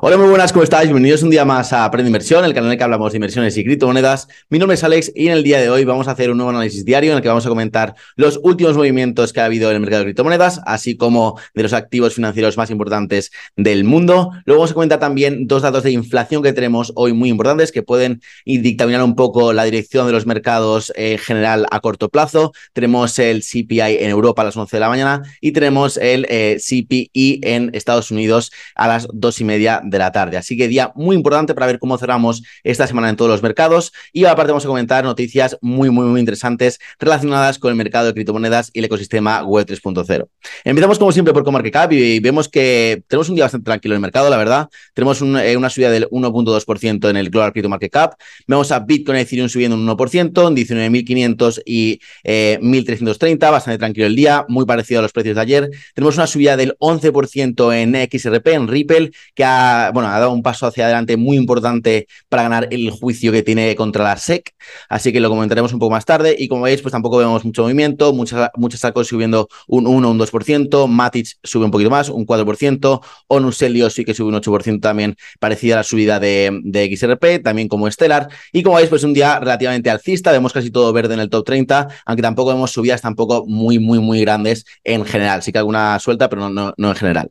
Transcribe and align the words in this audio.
Hola, 0.00 0.16
muy 0.16 0.28
buenas, 0.28 0.52
¿cómo 0.52 0.62
estáis? 0.62 0.84
Bienvenidos 0.84 1.24
un 1.24 1.30
día 1.30 1.44
más 1.44 1.72
a 1.72 1.84
Aprende 1.84 2.08
Inversión, 2.08 2.44
el 2.44 2.54
canal 2.54 2.68
en 2.68 2.72
el 2.72 2.78
que 2.78 2.84
hablamos 2.84 3.10
de 3.10 3.16
inversiones 3.16 3.56
y 3.56 3.64
criptomonedas. 3.64 4.28
Mi 4.48 4.60
nombre 4.60 4.76
es 4.76 4.84
Alex 4.84 5.10
y 5.12 5.26
en 5.26 5.32
el 5.32 5.42
día 5.42 5.58
de 5.60 5.70
hoy 5.70 5.84
vamos 5.84 6.06
a 6.06 6.12
hacer 6.12 6.30
un 6.30 6.36
nuevo 6.36 6.50
análisis 6.50 6.84
diario 6.84 7.10
en 7.10 7.16
el 7.16 7.22
que 7.22 7.26
vamos 7.26 7.44
a 7.46 7.48
comentar 7.48 7.96
los 8.14 8.38
últimos 8.44 8.76
movimientos 8.76 9.32
que 9.32 9.40
ha 9.40 9.46
habido 9.46 9.70
en 9.70 9.74
el 9.74 9.80
mercado 9.80 10.02
de 10.02 10.06
criptomonedas, 10.06 10.60
así 10.66 10.96
como 10.96 11.40
de 11.52 11.64
los 11.64 11.72
activos 11.72 12.14
financieros 12.14 12.56
más 12.56 12.70
importantes 12.70 13.32
del 13.56 13.82
mundo. 13.82 14.30
Luego 14.44 14.60
vamos 14.60 14.70
a 14.70 14.74
comentar 14.74 15.00
también 15.00 15.48
dos 15.48 15.62
datos 15.62 15.82
de 15.82 15.90
inflación 15.90 16.44
que 16.44 16.52
tenemos 16.52 16.92
hoy 16.94 17.12
muy 17.12 17.28
importantes 17.28 17.72
que 17.72 17.82
pueden 17.82 18.22
dictaminar 18.44 19.02
un 19.02 19.16
poco 19.16 19.52
la 19.52 19.64
dirección 19.64 20.06
de 20.06 20.12
los 20.12 20.26
mercados 20.26 20.92
en 20.94 21.18
general 21.18 21.66
a 21.72 21.80
corto 21.80 22.08
plazo. 22.08 22.52
Tenemos 22.72 23.18
el 23.18 23.42
CPI 23.42 23.96
en 23.98 24.10
Europa 24.10 24.42
a 24.42 24.44
las 24.44 24.56
11 24.56 24.76
de 24.76 24.80
la 24.80 24.90
mañana 24.90 25.22
y 25.40 25.50
tenemos 25.50 25.96
el 25.96 26.24
eh, 26.28 26.58
CPI 26.60 27.40
en 27.42 27.70
Estados 27.72 28.12
Unidos 28.12 28.52
a 28.76 28.86
las 28.86 29.08
2 29.12 29.40
y 29.40 29.44
media 29.44 29.82
de 29.90 29.98
la 29.98 30.12
tarde. 30.12 30.36
Así 30.36 30.56
que 30.56 30.68
día 30.68 30.92
muy 30.94 31.16
importante 31.16 31.54
para 31.54 31.66
ver 31.66 31.78
cómo 31.78 31.98
cerramos 31.98 32.42
esta 32.62 32.86
semana 32.86 33.08
en 33.10 33.16
todos 33.16 33.30
los 33.30 33.42
mercados. 33.42 33.92
Y 34.12 34.24
aparte 34.24 34.52
vamos 34.52 34.64
a 34.64 34.68
comentar 34.68 35.04
noticias 35.04 35.56
muy, 35.60 35.90
muy, 35.90 36.06
muy 36.06 36.20
interesantes 36.20 36.78
relacionadas 36.98 37.58
con 37.58 37.70
el 37.70 37.76
mercado 37.76 38.06
de 38.06 38.14
criptomonedas 38.14 38.70
y 38.72 38.80
el 38.80 38.84
ecosistema 38.86 39.42
Web 39.42 39.66
3.0. 39.66 40.28
Empezamos 40.64 40.98
como 40.98 41.12
siempre 41.12 41.32
por 41.32 41.44
CoMarketCap 41.44 41.92
y 41.92 42.20
vemos 42.20 42.48
que 42.48 43.02
tenemos 43.06 43.28
un 43.28 43.34
día 43.34 43.44
bastante 43.44 43.64
tranquilo 43.64 43.94
en 43.94 43.98
el 43.98 44.02
mercado, 44.02 44.30
la 44.30 44.36
verdad. 44.36 44.68
Tenemos 44.94 45.20
eh, 45.22 45.56
una 45.56 45.70
subida 45.70 45.90
del 45.90 46.08
1.2% 46.10 47.10
en 47.10 47.16
el 47.16 47.30
Global 47.30 47.52
Crypto 47.52 47.68
Market 47.68 47.92
Cap. 47.92 48.14
Vemos 48.46 48.72
a 48.72 48.80
Bitcoin 48.80 49.18
y 49.18 49.20
Ethereum 49.22 49.48
subiendo 49.48 49.76
un 49.76 49.86
1%, 49.86 50.48
en 50.48 50.56
19.500 50.56 51.62
y 51.64 52.00
1.330, 52.24 53.48
eh, 53.48 53.50
bastante 53.50 53.78
tranquilo 53.78 54.06
el 54.06 54.16
día, 54.16 54.44
muy 54.48 54.66
parecido 54.66 55.00
a 55.00 55.02
los 55.02 55.12
precios 55.12 55.36
de 55.36 55.42
ayer. 55.42 55.70
Tenemos 55.94 56.16
una 56.16 56.26
subida 56.26 56.56
del 56.56 56.76
11% 56.78 57.74
en 57.74 57.94
XRP, 58.10 58.46
en 58.48 58.68
Ripple, 58.68 59.10
que 59.34 59.44
ha 59.44 59.77
bueno, 59.92 60.08
ha 60.08 60.18
dado 60.18 60.32
un 60.32 60.42
paso 60.42 60.66
hacia 60.66 60.84
adelante 60.84 61.16
muy 61.16 61.36
importante 61.36 62.06
para 62.28 62.42
ganar 62.42 62.68
el 62.70 62.90
juicio 62.90 63.32
que 63.32 63.42
tiene 63.42 63.74
contra 63.76 64.04
la 64.04 64.16
SEC, 64.16 64.54
así 64.88 65.12
que 65.12 65.20
lo 65.20 65.28
comentaremos 65.28 65.72
un 65.72 65.78
poco 65.78 65.92
más 65.92 66.04
tarde. 66.04 66.36
Y 66.38 66.48
como 66.48 66.62
veis, 66.62 66.82
pues 66.82 66.92
tampoco 66.92 67.18
vemos 67.18 67.44
mucho 67.44 67.62
movimiento, 67.62 68.12
muchas, 68.12 68.50
muchas 68.56 68.80
sacos 68.80 69.08
subiendo 69.08 69.48
un 69.66 69.86
1, 69.86 70.10
un 70.10 70.18
2%, 70.18 70.86
Matic 70.86 71.38
sube 71.42 71.64
un 71.64 71.70
poquito 71.70 71.90
más, 71.90 72.08
un 72.08 72.26
4%, 72.26 73.00
Onus 73.28 73.62
Helios 73.62 73.94
sí 73.94 74.04
que 74.04 74.14
sube 74.14 74.28
un 74.28 74.34
8% 74.34 74.80
también, 74.80 75.16
parecida 75.40 75.74
a 75.74 75.76
la 75.78 75.84
subida 75.84 76.20
de, 76.20 76.88
XRP, 76.96 77.42
también 77.42 77.68
como 77.68 77.90
Stellar. 77.90 78.28
Y 78.52 78.62
como 78.62 78.76
veis, 78.76 78.88
pues 78.88 79.04
un 79.04 79.14
día 79.14 79.38
relativamente 79.38 79.90
alcista, 79.90 80.32
vemos 80.32 80.52
casi 80.52 80.70
todo 80.70 80.92
verde 80.92 81.14
en 81.14 81.20
el 81.20 81.30
top 81.30 81.44
30, 81.44 81.88
aunque 82.06 82.22
tampoco 82.22 82.50
vemos 82.50 82.70
subidas 82.70 83.02
tampoco 83.02 83.44
muy, 83.46 83.78
muy, 83.78 83.98
muy 83.98 84.20
grandes 84.20 84.64
en 84.84 85.04
general. 85.04 85.42
Sí 85.42 85.52
que 85.52 85.58
alguna 85.58 85.98
suelta, 85.98 86.28
pero 86.28 86.48
no, 86.50 86.74
no 86.76 86.88
en 86.88 86.96
general. 86.96 87.30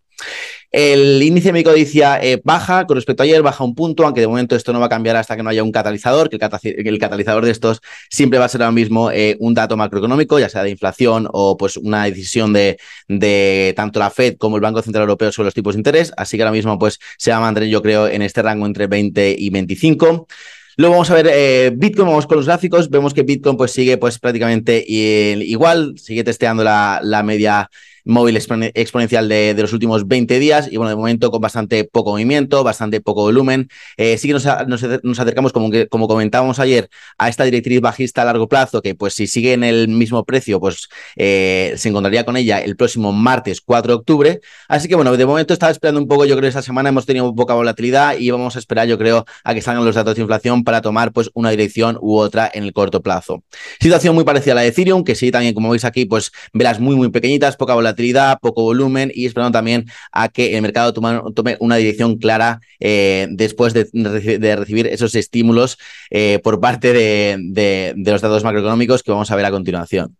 El 0.69 1.23
índice 1.23 1.47
de 1.47 1.53
mi 1.53 1.63
codicia 1.63 2.21
eh, 2.21 2.41
baja 2.43 2.85
con 2.85 2.95
respecto 2.97 3.23
a 3.23 3.25
ayer, 3.25 3.41
baja 3.41 3.63
un 3.63 3.73
punto, 3.73 4.03
aunque 4.03 4.19
de 4.19 4.27
momento 4.27 4.55
esto 4.55 4.73
no 4.73 4.81
va 4.81 4.87
a 4.87 4.89
cambiar 4.89 5.15
hasta 5.15 5.37
que 5.37 5.43
no 5.43 5.49
haya 5.49 5.63
un 5.63 5.71
catalizador, 5.71 6.29
que 6.29 6.35
el, 6.35 6.99
catalizador 6.99 7.45
de 7.45 7.51
estos 7.51 7.79
siempre 8.09 8.37
va 8.37 8.45
a 8.45 8.49
ser 8.49 8.61
ahora 8.61 8.73
mismo 8.73 9.09
eh, 9.09 9.37
un 9.39 9.53
dato 9.53 9.77
macroeconómico, 9.77 10.39
ya 10.39 10.49
sea 10.49 10.63
de 10.63 10.69
inflación 10.69 11.29
o 11.31 11.55
pues 11.55 11.77
una 11.77 12.03
decisión 12.03 12.51
de, 12.51 12.77
de, 13.07 13.73
tanto 13.77 13.99
la 13.99 14.09
Fed 14.09 14.35
como 14.37 14.57
el 14.57 14.61
Banco 14.61 14.81
Central 14.81 15.03
Europeo 15.03 15.31
sobre 15.31 15.47
los 15.47 15.53
tipos 15.53 15.75
de 15.75 15.79
interés. 15.79 16.11
Así 16.17 16.35
que 16.35 16.43
ahora 16.43 16.51
mismo 16.51 16.77
pues 16.77 16.99
se 17.17 17.31
va 17.31 17.37
a 17.37 17.41
mantener, 17.41 17.69
yo 17.69 17.81
creo, 17.81 18.07
en 18.07 18.21
este 18.21 18.41
rango 18.41 18.65
entre 18.65 18.87
20 18.87 19.35
y 19.37 19.49
25. 19.49 20.27
Luego 20.75 20.93
vamos 20.93 21.09
a 21.09 21.15
ver 21.15 21.29
eh, 21.31 21.71
Bitcoin, 21.75 22.09
vamos 22.09 22.27
con 22.27 22.37
los 22.37 22.45
gráficos, 22.45 22.89
vemos 22.89 23.13
que 23.13 23.23
Bitcoin 23.23 23.57
pues 23.57 23.71
sigue 23.71 23.97
pues 23.97 24.19
prácticamente 24.19 24.83
igual, 24.87 25.95
sigue 25.97 26.23
testeando 26.23 26.63
la, 26.63 26.99
la 27.01 27.23
media 27.23 27.69
móvil 28.07 28.37
exponencial 28.37 29.27
de, 29.29 29.55
los 29.57 29.73
últimos 29.73 30.07
20 30.07 30.39
días 30.39 30.69
y 30.71 30.77
bueno, 30.77 30.89
de 30.89 30.95
momento 30.95 31.29
con 31.29 31.41
bastante 31.41 31.83
poco 31.83 32.11
movimiento, 32.11 32.63
bastante 32.63 33.01
poco 33.01 33.21
volumen. 33.21 33.69
Eh, 33.97 34.17
sí 34.17 34.27
que 34.27 34.33
nos, 34.33 34.45
nos, 34.67 35.19
acercamos, 35.19 35.51
como, 35.51 35.69
que, 35.69 35.87
como 35.87 36.07
comentábamos 36.07 36.59
ayer, 36.59 36.89
a 37.17 37.29
esta 37.29 37.43
directriz 37.43 37.81
bajista 37.81 38.21
a 38.21 38.25
largo 38.25 38.47
plazo, 38.47 38.81
que 38.81 38.95
pues 38.95 39.13
si 39.13 39.27
sigue 39.27 39.53
en 39.53 39.63
el 39.63 39.87
mismo 39.87 40.23
precio, 40.25 40.59
pues 40.59 40.87
eh, 41.15 41.73
se 41.77 41.89
encontraría 41.89 42.23
con 42.23 42.37
ella 42.37 42.59
el 42.59 42.75
próximo 42.75 43.11
martes 43.11 43.61
4 43.61 43.91
de 43.91 43.95
octubre. 43.95 44.41
Así 44.67 44.87
que 44.87 44.95
bueno, 44.95 45.15
de 45.15 45.25
momento 45.25 45.53
estaba 45.53 45.71
esperando 45.71 45.99
un 45.99 46.07
poco, 46.07 46.25
yo 46.25 46.37
creo, 46.37 46.47
esta 46.47 46.61
semana 46.61 46.89
hemos 46.89 47.05
tenido 47.05 47.33
poca 47.35 47.53
volatilidad 47.53 48.17
y 48.17 48.31
vamos 48.31 48.55
a 48.55 48.59
esperar, 48.59 48.87
yo 48.87 48.97
creo, 48.97 49.25
a 49.43 49.53
que 49.53 49.61
salgan 49.61 49.83
los 49.83 49.95
datos 49.95 50.15
de 50.15 50.21
inflación 50.21 50.63
para 50.63 50.81
tomar 50.81 51.11
pues 51.11 51.29
una 51.33 51.49
dirección 51.49 51.97
u 52.01 52.17
otra 52.17 52.49
en 52.53 52.63
el 52.63 52.73
corto 52.73 53.01
plazo. 53.01 53.43
Situación 53.79 54.15
muy 54.15 54.23
parecida 54.23 54.53
a 54.53 54.55
la 54.55 54.61
de 54.61 54.67
Ethereum, 54.67 55.03
que 55.03 55.15
sí, 55.15 55.31
también 55.31 55.53
como 55.53 55.69
veis 55.69 55.83
aquí, 55.83 56.05
pues 56.05 56.31
velas 56.53 56.79
muy, 56.79 56.95
muy 56.95 57.09
pequeñitas, 57.09 57.57
poca 57.57 57.73
volatilidad 57.73 57.96
poco 58.41 58.63
volumen 58.63 59.11
y 59.13 59.25
esperando 59.25 59.51
también 59.51 59.85
a 60.11 60.29
que 60.29 60.55
el 60.55 60.61
mercado 60.61 60.93
tome, 60.93 61.57
una 61.59 61.75
dirección 61.75 62.17
clara 62.17 62.59
eh, 62.79 63.27
después 63.31 63.73
de, 63.73 64.55
recibir 64.55 64.87
esos 64.87 65.15
estímulos 65.15 65.77
eh, 66.09 66.39
por 66.43 66.59
parte 66.59 66.93
de 66.93 67.93
los 67.97 68.21
datos 68.21 68.43
macroeconómicos 68.43 69.03
que 69.03 69.11
vamos 69.11 69.31
a 69.31 69.35
ver 69.35 69.45
a 69.45 69.51
continuación. 69.51 70.17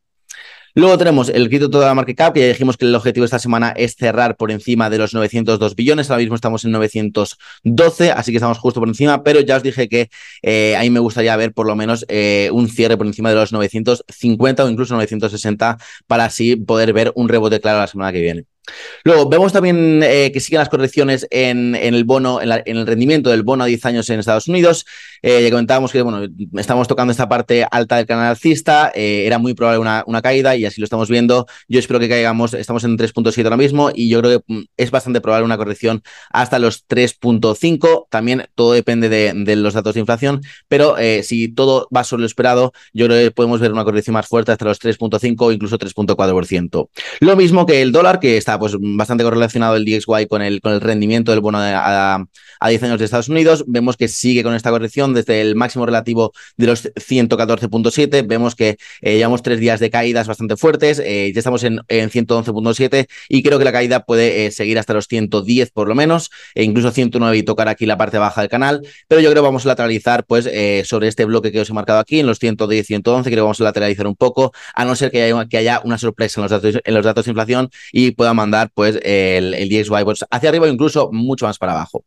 Luego 0.78 0.96
tenemos 1.00 1.30
el 1.30 1.48
crédito 1.50 1.72
toda 1.72 1.88
la 1.88 1.96
market 1.96 2.16
cap, 2.16 2.34
que 2.36 2.40
ya 2.42 2.48
dijimos 2.50 2.78
que 2.78 2.86
el 2.86 2.94
objetivo 2.94 3.26
esta 3.26 3.40
semana 3.40 3.74
es 3.76 3.96
cerrar 3.96 4.38
por 4.38 4.52
encima 4.52 4.92
de 4.92 5.00
los 5.00 5.12
902 5.12 5.76
billones. 5.76 6.12
Ahora 6.12 6.20
mismo 6.20 6.36
estamos 6.36 6.66
en 6.66 6.72
912, 6.72 8.12
así 8.12 8.32
que 8.32 8.38
estamos 8.38 8.60
justo 8.60 8.80
por 8.80 8.88
encima, 8.88 9.24
pero 9.24 9.40
ya 9.40 9.58
os 9.58 9.64
dije 9.64 9.90
que 9.90 10.12
eh, 10.44 10.76
a 10.76 10.82
mí 10.82 10.92
me 10.92 11.00
gustaría 11.00 11.36
ver 11.36 11.52
por 11.52 11.66
lo 11.66 11.76
menos 11.76 12.06
eh, 12.10 12.52
un 12.54 12.70
cierre 12.70 12.96
por 12.96 13.08
encima 13.08 13.30
de 13.30 13.36
los 13.38 13.52
950 13.54 14.66
o 14.66 14.70
incluso 14.70 14.94
960 14.94 15.80
para 16.06 16.26
así 16.26 16.56
poder 16.56 16.94
ver 16.94 17.12
un 17.16 17.28
rebote 17.28 17.60
claro 17.60 17.80
la 17.80 17.88
semana 17.88 18.12
que 18.12 18.22
viene. 18.22 18.46
Luego, 19.04 19.30
vemos 19.30 19.54
también 19.54 20.02
eh, 20.04 20.32
que 20.34 20.40
siguen 20.40 20.60
las 20.60 20.70
correcciones 20.70 21.28
en, 21.30 21.76
el 21.76 22.04
bono, 22.04 22.42
en, 22.42 22.52
el 22.66 22.86
rendimiento 22.86 23.30
del 23.30 23.44
bono 23.44 23.64
a 23.64 23.68
10 23.68 23.86
años 23.86 24.10
en 24.10 24.20
Estados 24.20 24.48
Unidos. 24.48 24.86
Eh, 25.22 25.44
ya 25.44 25.50
comentábamos 25.50 25.92
que, 25.92 26.02
bueno, 26.02 26.28
estamos 26.56 26.88
tocando 26.88 27.12
esta 27.12 27.28
parte 27.28 27.66
alta 27.70 27.98
del 27.98 28.06
canal 28.06 28.28
alcista, 28.28 28.92
eh, 28.94 29.24
era 29.26 29.40
muy 29.40 29.54
probable 29.54 29.80
una, 29.80 30.04
una, 30.06 30.22
caída 30.22 30.56
y 30.56 30.66
así 30.66 30.82
lo 30.82 30.86
estamos 30.86 31.10
viendo. 31.10 31.48
Yo 31.68 31.80
espero 31.80 32.00
que 32.00 32.10
caigamos, 32.10 32.54
estamos 32.54 32.84
en 32.84 32.98
3.7 32.98 33.44
ahora 33.44 33.58
mismo 33.58 33.92
y 33.94 34.10
yo 34.10 34.20
creo 34.22 34.40
que 34.40 34.54
mm, 34.54 34.64
es 34.78 34.92
bastante 34.92 35.22
probable 35.22 35.46
una 35.46 35.58
corrección 35.58 36.04
hasta 36.30 36.60
los 36.60 36.88
3.5. 36.88 38.08
También 38.10 38.48
todo 38.56 38.74
depende 38.74 39.10
de, 39.10 39.56
los 39.56 39.74
datos 39.74 39.96
de 39.96 40.02
inflación, 40.02 40.42
pero 40.68 40.96
si 41.24 41.48
todo 41.48 41.88
va 41.96 42.04
sobre 42.04 42.22
lo 42.22 42.28
esperado, 42.28 42.74
yo 42.94 43.06
creo 43.06 43.24
que 43.24 43.32
podemos 43.32 43.60
ver 43.60 43.72
una 43.72 43.84
corrección 43.84 44.14
más 44.14 44.28
fuerte 44.28 44.52
hasta 44.52 44.66
los 44.66 44.80
3.5 44.82 45.36
o 45.40 45.52
incluso 45.52 45.78
3.4%. 45.78 46.90
Lo 47.22 47.36
mismo 47.36 47.66
que 47.66 47.82
el 47.82 47.92
dólar, 47.92 48.20
que 48.20 48.38
está 48.38 48.57
pues 48.60 48.76
bastante 48.80 49.24
correlacionado 49.24 49.76
el 49.76 49.86
DXY 49.86 50.28
con 50.28 50.42
el, 50.42 50.62
con 50.62 50.74
el 50.74 50.82
rendimiento 50.82 51.32
del 51.32 51.42
bono 51.42 51.60
a, 51.62 52.26
10 52.68 52.84
años 52.84 53.00
de 53.00 53.06
Estados 53.06 53.30
Unidos. 53.30 53.64
Vemos 53.68 53.98
que 53.98 54.08
sigue 54.08 54.44
con 54.44 54.56
esta 54.56 54.72
corrección 54.72 55.14
desde 55.14 55.42
el 55.42 55.56
máximo 55.56 55.86
relativo 55.86 56.34
de 56.58 56.68
los 56.68 56.86
114.7. 56.94 58.26
Vemos 58.28 58.56
que 58.56 58.78
eh, 59.02 59.18
llevamos 59.18 59.44
tres 59.44 59.60
días 59.60 59.80
de 59.80 59.90
caídas 59.90 60.28
bastante 60.28 60.58
fuertes. 60.58 61.00
Eh, 61.00 61.32
ya 61.34 61.40
estamos 61.40 61.64
en, 61.64 61.82
en 61.88 62.10
111.7 62.10 63.08
y 63.30 63.44
creo 63.44 63.60
que 63.60 63.66
la 63.66 63.72
caída 63.72 64.06
puede 64.06 64.46
eh, 64.46 64.52
seguir 64.52 64.80
hasta 64.80 64.94
los 64.94 65.08
110 65.08 65.72
por 65.72 65.88
lo 65.88 65.96
menos, 65.96 66.32
e 66.56 66.64
incluso 66.64 66.92
109 66.92 67.38
y 67.38 67.44
tocar 67.44 67.68
aquí 67.68 67.86
la 67.86 67.98
parte 67.98 68.18
baja 68.18 68.42
del 68.42 68.50
canal. 68.50 68.82
Pero 69.08 69.22
yo 69.22 69.30
creo 69.30 69.44
que 69.44 69.48
vamos 69.48 69.66
a 69.66 69.70
lateralizar 69.70 70.26
pues 70.26 70.50
sobre 70.88 71.08
este 71.08 71.26
bloque 71.26 71.52
que 71.52 71.62
os 71.62 71.70
he 71.70 71.74
marcado 71.74 72.00
aquí, 72.00 72.20
en 72.20 72.28
los 72.28 72.40
110 72.40 72.88
111. 72.88 73.30
Creo 73.30 73.38
que 73.38 73.42
vamos 73.42 73.62
a 73.62 73.64
lateralizar 73.66 74.08
un 74.08 74.16
poco, 74.16 74.54
a 74.74 74.86
no 74.86 74.96
ser 74.96 75.12
que 75.12 75.22
haya, 75.22 75.46
que 75.46 75.58
haya 75.58 75.82
una 75.84 75.98
sorpresa 75.98 76.40
en 76.40 76.44
los 76.44 76.52
datos, 76.52 76.82
en 76.84 76.94
los 76.94 77.06
datos 77.06 77.26
de 77.26 77.32
inflación 77.32 77.70
y 77.92 78.12
pueda 78.12 78.34
mandar 78.34 78.47
pues 78.74 79.00
el, 79.04 79.54
el 79.54 79.70
DXY 79.70 80.04
pues, 80.04 80.26
hacia 80.30 80.50
arriba 80.50 80.66
o 80.66 80.70
incluso 80.70 81.10
mucho 81.12 81.46
más 81.46 81.58
para 81.58 81.74
abajo. 81.74 82.04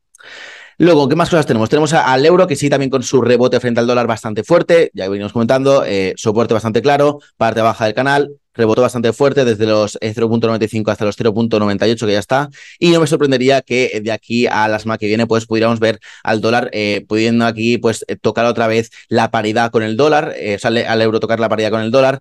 Luego, 0.79 1.09
¿qué 1.11 1.15
más 1.15 1.29
cosas 1.29 1.45
tenemos? 1.45 1.69
Tenemos 1.69 1.93
al 1.93 2.25
euro, 2.25 2.47
que 2.47 2.57
sí, 2.57 2.71
también 2.71 2.89
con 2.91 3.03
su 3.03 3.21
rebote 3.21 3.61
frente 3.61 3.81
al 3.81 3.87
dólar 3.87 4.07
bastante 4.07 4.45
fuerte, 4.45 4.91
ya 4.95 5.11
venimos 5.11 5.31
comentando, 5.31 5.85
eh, 5.85 6.15
soporte 6.17 6.55
bastante 6.55 6.81
claro, 6.81 7.19
parte 7.37 7.61
baja 7.61 7.85
del 7.85 7.93
canal, 7.93 8.31
rebotó 8.55 8.83
bastante 8.83 9.13
fuerte 9.13 9.45
desde 9.45 9.67
los 9.67 9.99
0.95 10.01 10.89
eh, 10.89 10.93
hasta 10.93 11.05
los 11.05 11.19
0.98 11.19 12.07
que 12.07 12.13
ya 12.13 12.19
está. 12.19 12.49
Y 12.79 12.91
no 12.91 13.01
me 13.01 13.07
sorprendería 13.07 13.63
que 13.63 14.01
de 14.03 14.13
aquí 14.13 14.47
a 14.47 14.69
la 14.69 14.79
semana 14.79 14.99
que 14.99 15.07
viene 15.07 15.27
pues 15.27 15.47
pudiéramos 15.47 15.81
ver 15.81 16.01
al 16.23 16.41
dólar 16.41 16.71
eh, 16.73 17.05
pudiendo 17.09 17.47
aquí 17.47 17.79
pues 17.79 18.05
eh, 18.09 18.17
tocar 18.17 18.47
otra 18.47 18.67
vez 18.67 18.91
la 19.09 19.31
paridad 19.31 19.71
con 19.71 19.83
el 19.83 19.97
dólar 19.97 20.35
sale 20.59 20.87
al 20.87 21.03
euro 21.03 21.21
tocar 21.21 21.41
la 21.41 21.49
paridad 21.49 21.71
con 21.71 21.81
el 21.83 21.91
dólar 21.91 22.21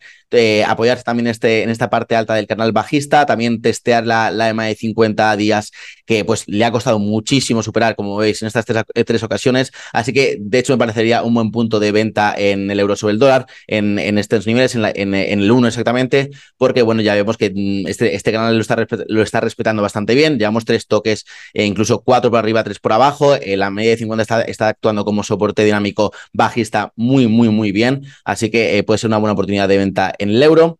apoyarse 0.67 1.03
también 1.03 1.27
este, 1.27 1.63
en 1.63 1.69
esta 1.69 1.89
parte 1.89 2.15
alta 2.15 2.35
del 2.35 2.47
canal 2.47 2.71
bajista 2.71 3.25
también 3.25 3.61
testear 3.61 4.05
la, 4.05 4.31
la 4.31 4.49
EMA 4.49 4.65
de 4.65 4.75
50 4.75 5.35
días 5.37 5.71
que 6.05 6.25
pues 6.25 6.47
le 6.47 6.65
ha 6.65 6.71
costado 6.71 6.99
muchísimo 6.99 7.63
superar 7.63 7.95
como 7.95 8.17
veis 8.17 8.41
en 8.41 8.47
estas 8.47 8.65
tres, 8.65 9.23
ocasiones. 9.23 9.71
Así 9.93 10.13
que 10.13 10.37
de 10.39 10.59
hecho 10.59 10.73
me 10.73 10.79
parecería 10.79 11.23
un 11.23 11.33
buen 11.33 11.51
punto 11.51 11.79
de 11.79 11.91
venta 11.91 12.33
en 12.37 12.71
el 12.71 12.79
euro 12.79 12.95
sobre 12.95 13.13
el 13.13 13.19
dólar 13.19 13.45
en, 13.67 13.99
en 13.99 14.17
estos 14.17 14.47
niveles 14.47 14.75
en, 14.75 14.85
en 14.85 15.13
el 15.13 15.51
1 15.51 15.67
exactamente 15.67 16.28
porque 16.57 16.81
bueno, 16.81 17.01
ya 17.01 17.15
vemos 17.15 17.37
que 17.37 17.51
mm, 17.53 17.87
este, 17.87 18.15
este 18.15 18.31
canal 18.31 18.55
lo 18.55 18.61
está, 18.61 18.87
lo 19.07 19.21
está 19.21 19.39
respetando 19.41 19.81
bastante 19.81 20.15
bien. 20.15 20.37
Llevamos 20.37 20.65
tres 20.65 20.87
toques, 20.87 21.25
e 21.53 21.65
incluso 21.65 22.01
cuatro 22.01 22.29
por 22.29 22.39
arriba, 22.39 22.63
tres 22.63 22.79
por 22.79 22.93
abajo. 22.93 23.35
Eh, 23.35 23.57
la 23.57 23.69
media 23.69 23.91
de 23.91 23.97
50 23.97 24.21
está, 24.21 24.41
está, 24.41 24.67
actuando 24.69 25.05
como 25.05 25.23
soporte 25.23 25.63
dinámico 25.63 26.11
bajista 26.33 26.93
muy, 26.95 27.27
muy, 27.27 27.49
muy 27.49 27.71
bien. 27.71 28.03
Así 28.23 28.49
que 28.49 28.77
eh, 28.77 28.83
puede 28.83 28.97
ser 28.97 29.09
una 29.09 29.17
buena 29.17 29.33
oportunidad 29.33 29.67
de 29.67 29.77
venta 29.77 30.13
en 30.17 30.29
el 30.29 30.43
euro. 30.43 30.79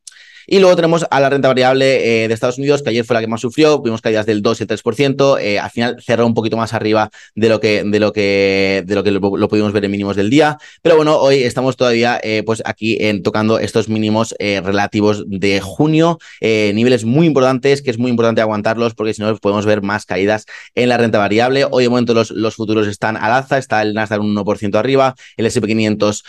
Y 0.51 0.57
luego 0.57 0.75
tenemos 0.75 1.05
a 1.11 1.19
la 1.19 1.29
renta 1.29 1.47
variable 1.47 2.23
eh, 2.23 2.27
de 2.27 2.33
Estados 2.33 2.57
Unidos, 2.57 2.81
que 2.81 2.89
ayer 2.89 3.05
fue 3.05 3.13
la 3.13 3.19
que 3.19 3.27
más 3.27 3.39
sufrió, 3.39 3.83
vimos 3.83 4.01
caídas 4.01 4.25
del 4.25 4.41
2 4.41 4.59
y 4.59 4.63
el 4.63 4.67
3%, 4.67 5.39
eh, 5.39 5.59
al 5.59 5.69
final 5.69 6.01
cerró 6.01 6.25
un 6.25 6.33
poquito 6.33 6.57
más 6.57 6.73
arriba 6.73 7.11
de 7.35 7.49
lo 7.49 7.59
que, 7.59 7.83
de 7.83 7.99
lo 7.99 8.11
que, 8.11 8.83
de 8.83 8.95
lo, 8.95 9.03
que 9.03 9.11
lo, 9.11 9.47
pudimos 9.47 9.73
ver 9.73 9.85
en 9.85 9.91
mínimos 9.91 10.15
del 10.15 10.31
día, 10.31 10.57
pero 10.81 10.95
bueno, 10.95 11.17
hoy 11.17 11.43
estamos 11.43 11.77
todavía 11.77 12.19
eh, 12.23 12.41
pues 12.43 12.63
aquí 12.65 12.97
tocando 13.21 13.59
estos 13.59 13.89
mínimos 13.89 14.35
relativos 14.39 15.23
de 15.27 15.61
junio, 15.61 16.17
niveles 16.41 17.05
muy 17.05 17.27
importantes, 17.27 17.83
que 17.83 17.91
es 17.91 17.99
muy 17.99 18.09
importante 18.09 18.41
aguantarlos 18.41 18.95
porque 18.95 19.13
si 19.13 19.21
no 19.21 19.35
podemos 19.37 19.67
ver 19.67 19.83
más 19.83 20.05
caídas 20.05 20.45
en 20.73 20.89
la 20.89 20.97
renta 20.97 21.19
variable. 21.19 21.65
Hoy 21.69 21.83
de 21.83 21.89
momento 21.89 22.13
los, 22.13 22.31
los 22.31 22.55
futuros 22.55 22.87
están 22.87 23.17
al 23.17 23.31
alza, 23.31 23.57
está 23.57 23.81
el 23.83 23.93
Nasdaq 23.93 24.21
un 24.21 24.35
1% 24.35 24.75
arriba, 24.75 25.15
el 25.37 25.45
SP500 25.45 26.23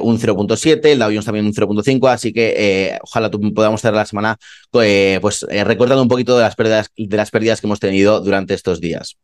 un 0.00 0.18
0.7, 0.18 0.86
el 0.86 0.98
Dow 0.98 1.08
Jones 1.08 1.24
también 1.24 1.46
un 1.46 1.54
0.5, 1.54 2.08
así 2.08 2.32
que 2.32 2.98
ojalá 3.02 3.30
podamos 3.52 3.80
cerrar 3.80 3.98
la 3.98 4.06
semana 4.06 4.36
eh, 4.82 5.18
pues 5.20 5.46
eh, 5.50 5.64
recordando 5.64 6.02
un 6.02 6.08
poquito 6.08 6.36
de 6.36 6.42
las 6.42 6.56
pérdidas 6.56 6.90
de 6.96 7.16
las 7.16 7.30
pérdidas 7.30 7.60
que 7.60 7.66
hemos 7.66 7.80
tenido 7.80 8.20
durante 8.20 8.54
estos 8.54 8.80
días. 8.80 9.16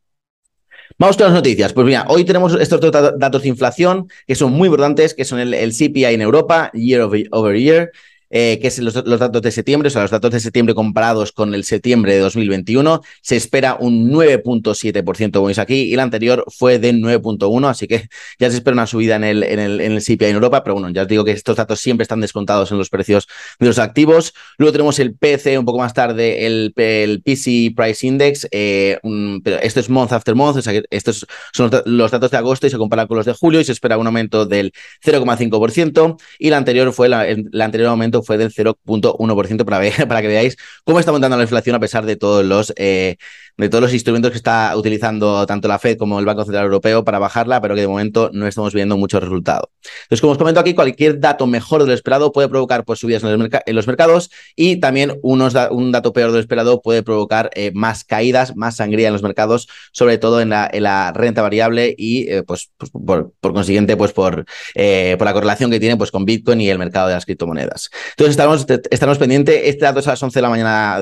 Vamos 0.99 1.17
con 1.17 1.27
las 1.27 1.35
noticias. 1.35 1.73
Pues 1.73 1.87
mira, 1.87 2.07
hoy 2.09 2.25
tenemos 2.25 2.55
estos 2.55 2.81
datos 2.81 3.43
de 3.43 3.49
inflación 3.49 4.09
que 4.27 4.35
son 4.35 4.53
muy 4.53 4.67
importantes, 4.67 5.15
que 5.15 5.25
son 5.25 5.39
el, 5.39 5.55
el 5.55 5.73
CPI 5.73 6.05
en 6.07 6.23
Europa, 6.23 6.71
year 6.73 7.03
over 7.31 7.57
year, 7.57 7.93
eh, 8.31 8.59
que 8.61 8.69
es 8.69 8.79
los, 8.79 8.95
datos 8.95 9.43
de 9.43 9.51
septiembre, 9.51 9.89
o 9.89 9.91
sea, 9.91 10.03
los 10.03 10.11
datos 10.11 10.31
de 10.31 10.41
septiembre 10.41 10.75
comparados 10.75 11.33
con 11.33 11.55
el 11.55 11.65
septiembre 11.65 12.15
de 12.15 12.21
2021, 12.21 13.01
se 13.23 13.37
espera 13.37 13.77
un 13.81 14.11
9.7%, 14.11 15.33
como 15.33 15.47
veis 15.47 15.59
aquí, 15.59 15.85
y 15.85 15.95
el 15.95 16.01
anterior 16.01 16.45
fue 16.49 16.79
de 16.79 16.93
9.1%, 16.93 17.69
así 17.69 17.87
que 17.87 18.09
ya 18.39 18.51
se 18.51 18.57
espera 18.57 18.75
una 18.75 18.87
subida 18.87 19.17
en 19.17 19.25
el, 19.25 19.43
en, 19.43 19.59
el, 19.59 19.81
en 19.81 19.93
el 19.93 20.03
CPI 20.03 20.27
en 20.27 20.35
Europa, 20.35 20.63
pero 20.63 20.75
bueno, 20.75 20.91
ya 20.91 21.03
os 21.03 21.09
digo 21.09 21.25
que 21.25 21.33
estos 21.33 21.57
datos 21.57 21.81
siempre 21.81 22.03
están 22.03 22.21
descontados 22.21 22.71
en 22.71 22.79
los 22.79 22.91
precios 22.91 23.27
de 23.59 23.67
los 23.67 23.79
activos. 23.79 24.35
Luego 24.59 24.73
tenemos 24.73 24.99
el 24.99 25.15
PC 25.15 25.59
un 25.59 25.65
poco 25.65 25.79
más 25.79 25.95
tarde, 25.95 26.47
el, 26.47 26.73
el 26.77 27.23
PC 27.23 27.73
Price 27.75 28.07
Index, 28.07 28.49
eh, 28.51 28.99
pero 29.43 29.57
esto 29.61 29.81
es 29.81 29.89
month 29.89 30.13
after 30.13 30.35
month, 30.35 30.59
o 30.59 30.63
sea, 30.63 30.73
que 30.73 30.85
estos 30.91 31.27
son 31.53 31.71
los 31.87 32.11
datos 32.11 32.31
de 32.31 32.37
agosto 32.37 32.67
y 32.67 32.71
se 32.71 32.79
comparan 32.79 33.07
con 33.07 33.17
los 33.17 33.27
de 33.27 33.33
julio 33.33 33.61
y 33.61 33.65
se 33.65 33.73
espera 33.73 33.97
un 33.97 34.07
aumento 34.07 34.47
del 34.47 34.73
0,5%, 35.05 36.21
y 36.39 36.49
el 36.49 36.55
anterior 36.55 36.93
fue 36.93 37.09
la, 37.09 37.27
el 37.27 37.49
anterior 37.61 37.91
aumento 37.91 38.18
fue 38.23 38.39
del 38.39 38.53
0.1% 38.53 39.65
para, 39.65 39.81
para 40.09 40.23
que 40.23 40.29
veáis 40.29 40.57
cómo 40.85 41.01
está 41.01 41.13
montando 41.13 41.37
la 41.37 41.43
inflación 41.43 41.77
a 41.77 41.81
pesar 41.81 42.07
de 42.07 42.17
todos 42.17 42.45
los 42.45 42.73
eh, 42.77 43.17
de 43.59 43.69
todos 43.69 43.83
los 43.83 43.93
instrumentos 43.93 44.31
que 44.31 44.37
está 44.37 44.75
utilizando 44.77 45.45
tanto 45.45 45.67
la 45.67 45.81
Fed 45.81 45.99
como 45.99 46.21
el 46.21 46.25
Banco 46.25 46.45
Central 46.45 46.65
Europeo 46.65 47.05
para 47.05 47.19
bajarla, 47.19 47.61
pero 47.61 47.75
que 47.75 47.81
de 47.81 47.89
momento 47.89 48.31
no 48.33 48.47
estamos 48.47 48.73
viendo 48.73 48.97
mucho 48.97 49.19
resultado. 49.19 49.71
Entonces, 50.05 50.21
como 50.21 50.33
os 50.33 50.39
comento 50.39 50.61
aquí, 50.61 50.75
cualquier 50.75 51.19
dato 51.19 51.47
mejor 51.49 51.83
de 51.83 51.89
lo 51.89 51.93
esperado 51.93 52.33
puede 52.33 52.49
provocar 52.49 52.85
pues, 52.85 53.01
subidas 53.01 53.25
en, 53.25 53.51
los 53.75 53.87
mercados 53.87 54.31
y 54.55 54.77
también 54.77 55.19
unos 55.23 55.55
un 55.73 55.91
dato 55.91 56.13
peor 56.13 56.31
de 56.31 56.35
lo 56.35 56.41
esperado 56.41 56.81
puede 56.81 57.03
provocar 57.03 57.51
eh, 57.55 57.73
más 57.75 58.05
caídas, 58.05 58.57
más 58.57 58.77
sangría 58.77 59.09
en 59.09 59.13
los 59.13 59.25
mercados, 59.25 59.69
sobre 59.91 60.19
todo 60.19 60.41
en 60.41 60.51
la, 60.51 60.71
en 60.73 60.85
la 60.85 61.13
renta 61.13 61.43
variable 61.43 61.97
y 61.99 62.31
eh, 62.31 62.45
pues, 62.45 62.71
pues 62.77 62.93
por, 62.93 63.33
consiguiente 63.41 63.97
pues 63.97 64.13
por, 64.13 64.45
eh, 64.77 65.17
por 65.19 65.27
la 65.27 65.33
correlación 65.33 65.71
que 65.73 65.81
tiene 65.81 65.97
pues, 65.97 66.13
con 66.13 66.25
Bitcoin 66.25 66.61
y 66.61 66.71
el 66.71 66.79
mercado 66.79 67.09
de 67.09 67.15
las 67.15 67.25
criptomonedas. 67.25 67.91
Entonces, 68.11 68.31
estamos, 68.31 68.67
estamos 68.91 69.19
pendientes. 69.19 69.61
Este 69.65 69.85
dato 69.85 69.99
es 70.01 70.07
a 70.07 70.11
las 70.11 70.23
11 70.23 70.39
de 70.39 70.43
la 70.43 70.51
mañana 70.51 71.01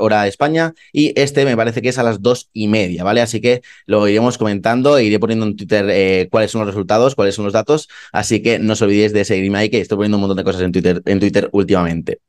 hora 0.00 0.22
de 0.22 0.28
España 0.28 0.74
y 0.92 1.18
este 1.18 1.44
me 1.44 1.56
parece 1.56 1.80
que 1.80 1.94
a 1.98 2.02
las 2.02 2.22
dos 2.22 2.50
y 2.52 2.68
media, 2.68 3.04
¿vale? 3.04 3.20
Así 3.20 3.40
que 3.40 3.62
lo 3.86 4.06
iremos 4.08 4.38
comentando 4.38 4.96
e 4.96 5.04
iré 5.04 5.18
poniendo 5.18 5.46
en 5.46 5.56
Twitter 5.56 5.86
eh, 5.90 6.28
cuáles 6.30 6.50
son 6.50 6.60
los 6.60 6.68
resultados, 6.68 7.14
cuáles 7.14 7.34
son 7.34 7.44
los 7.44 7.52
datos. 7.52 7.88
Así 8.12 8.42
que 8.42 8.58
no 8.58 8.72
os 8.72 8.82
olvidéis 8.82 9.12
de 9.12 9.24
seguirme 9.24 9.58
ahí, 9.58 9.70
que 9.70 9.80
estoy 9.80 9.96
poniendo 9.96 10.16
un 10.16 10.22
montón 10.22 10.36
de 10.36 10.44
cosas 10.44 10.62
en 10.62 10.72
Twitter, 10.72 11.02
en 11.04 11.20
Twitter 11.20 11.48
últimamente. 11.52 12.20